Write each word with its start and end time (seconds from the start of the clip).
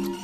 Halo 0.00 0.16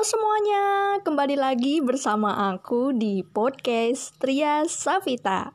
semuanya, 0.00 0.64
kembali 1.04 1.36
lagi 1.36 1.84
bersama 1.84 2.48
aku 2.56 2.96
di 2.96 3.20
podcast 3.20 4.16
Tria 4.16 4.64
Savita. 4.64 5.52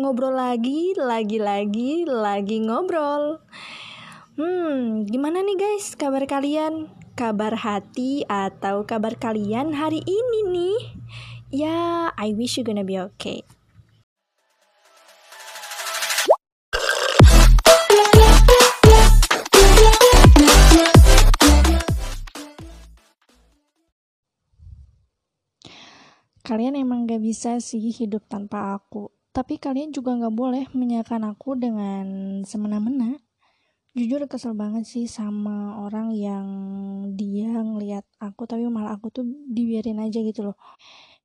Ngobrol 0.00 0.32
lagi, 0.32 0.96
lagi-lagi, 0.96 2.08
lagi 2.08 2.64
ngobrol. 2.64 3.44
Hmm, 4.40 5.04
gimana 5.04 5.44
nih 5.44 5.60
guys 5.60 5.92
kabar 6.00 6.24
kalian? 6.24 6.88
Kabar 7.12 7.60
hati 7.60 8.24
atau 8.24 8.88
kabar 8.88 9.20
kalian 9.20 9.76
hari 9.76 10.00
ini 10.00 10.40
nih? 10.48 10.80
Ya, 11.52 12.08
I 12.16 12.32
wish 12.32 12.56
you 12.56 12.64
gonna 12.64 12.88
be 12.88 12.96
okay. 12.96 13.44
Kalian 26.50 26.74
emang 26.74 27.06
gak 27.06 27.22
bisa 27.22 27.62
sih 27.62 27.94
hidup 27.94 28.26
tanpa 28.26 28.74
aku. 28.74 29.14
Tapi 29.30 29.62
kalian 29.62 29.94
juga 29.94 30.18
gak 30.18 30.34
boleh 30.34 30.66
menyatakan 30.74 31.22
aku 31.22 31.54
dengan 31.54 32.42
semena-mena. 32.42 33.22
Jujur 33.94 34.26
kesel 34.26 34.58
banget 34.58 34.82
sih 34.82 35.06
sama 35.06 35.78
orang 35.78 36.10
yang 36.10 36.46
dia 37.14 37.54
ngeliat 37.54 38.02
aku 38.18 38.50
tapi 38.50 38.66
malah 38.66 38.98
aku 38.98 39.14
tuh 39.14 39.22
dibiarin 39.46 40.02
aja 40.02 40.18
gitu 40.26 40.50
loh. 40.50 40.58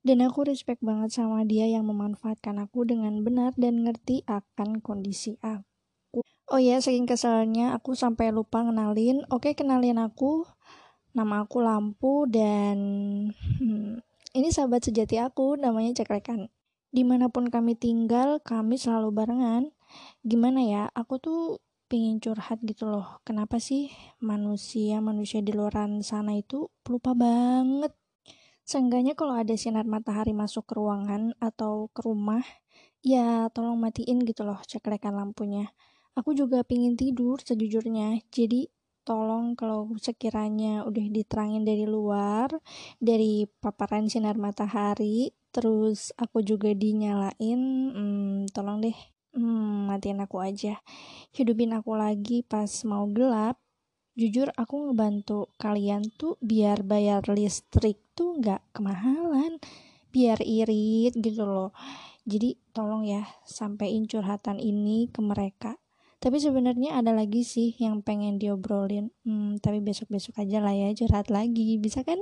Dan 0.05 0.21
aku 0.21 0.45
respect 0.45 0.85
banget 0.85 1.09
sama 1.09 1.41
dia 1.41 1.65
yang 1.65 1.89
memanfaatkan 1.89 2.62
aku 2.62 2.85
dengan 2.85 3.26
benar 3.26 3.57
dan 3.57 3.81
ngerti 3.81 4.21
akan 4.29 4.77
kondisi 4.77 5.41
aku. 5.41 6.21
Oh 6.54 6.62
ya, 6.62 6.77
saking 6.77 7.10
keselnya 7.10 7.73
aku 7.73 7.98
sampai 7.98 8.29
lupa 8.29 8.62
kenalin. 8.62 9.26
Oke, 9.34 9.57
kenalin 9.57 9.98
aku. 9.98 10.45
Nama 11.17 11.49
aku 11.49 11.65
Lampu 11.65 12.29
dan 12.29 12.77
hmm, 13.34 14.05
ini 14.36 14.52
sahabat 14.52 14.84
sejati 14.84 15.16
aku, 15.16 15.55
namanya 15.55 16.04
Cekrekan. 16.04 16.52
Di 16.91 17.08
mana 17.08 17.32
pun 17.32 17.48
kami 17.48 17.80
tinggal, 17.80 18.44
kami 18.44 18.76
selalu 18.76 19.16
barengan. 19.16 19.72
Gimana 20.28 20.60
ya, 20.60 20.84
aku 20.91 21.24
tuh 21.24 21.41
pingin 21.88 22.20
curhat 22.20 22.60
gitu 22.68 22.91
loh. 22.91 23.24
Kenapa 23.24 23.63
sih 23.63 23.96
manusia-manusia 24.20 25.40
di 25.40 25.56
luar 25.56 25.88
sana 26.04 26.36
itu 26.36 26.68
pelupa 26.84 27.16
banget? 27.16 27.96
Seenggaknya 28.68 29.16
kalau 29.16 29.40
ada 29.40 29.56
sinar 29.56 29.88
matahari 29.88 30.36
masuk 30.36 30.68
ke 30.68 30.74
ruangan 30.76 31.32
atau 31.40 31.88
ke 31.96 32.04
rumah, 32.04 32.44
ya 33.00 33.48
tolong 33.56 33.80
matiin 33.80 34.20
gitu 34.28 34.44
loh 34.44 34.60
cekrekan 34.68 35.16
lampunya. 35.16 35.72
Aku 36.18 36.36
juga 36.36 36.60
pingin 36.68 37.00
tidur 37.00 37.40
sejujurnya, 37.40 38.20
jadi 38.36 38.68
tolong 39.05 39.53
kalau 39.53 39.85
sekiranya 40.01 40.81
udah 40.84 41.05
diterangin 41.13 41.61
dari 41.61 41.85
luar 41.85 42.49
dari 42.98 43.45
paparan 43.61 44.09
sinar 44.09 44.35
matahari 44.35 45.29
terus 45.53 46.11
aku 46.17 46.41
juga 46.41 46.73
dinyalain 46.73 47.61
hmm, 47.93 48.51
tolong 48.51 48.83
deh 48.83 48.98
hmm, 49.35 49.91
matiin 49.91 50.23
aku 50.23 50.41
aja. 50.41 50.79
Hidupin 51.35 51.76
aku 51.76 51.93
lagi 51.93 52.41
pas 52.41 52.71
mau 52.87 53.05
gelap 53.11 53.59
jujur 54.15 54.48
aku 54.55 54.89
ngebantu 54.89 55.51
kalian 55.59 56.07
tuh 56.15 56.39
biar 56.39 56.87
bayar 56.87 57.20
listrik 57.27 57.99
tuh 58.15 58.39
nggak 58.39 58.63
kemahalan 58.71 59.59
biar 60.09 60.39
irit 60.39 61.13
gitu 61.20 61.43
loh. 61.43 61.71
Jadi 62.26 62.57
tolong 62.73 63.05
ya 63.05 63.27
sampaikan 63.45 64.07
curhatan 64.09 64.57
ini 64.57 65.11
ke 65.11 65.19
mereka 65.22 65.78
tapi 66.25 66.41
sebenarnya 66.41 66.97
ada 66.97 67.13
lagi 67.13 67.45
sih 67.45 67.78
yang 67.78 68.01
pengen 68.01 68.41
diobrolin. 68.41 69.13
Hmm, 69.22 69.61
tapi 69.61 69.77
besok-besok 69.85 70.41
aja 70.41 70.57
lah 70.57 70.73
ya 70.73 70.89
curhat 70.97 71.29
lagi, 71.29 71.77
bisa 71.77 72.01
kan? 72.01 72.17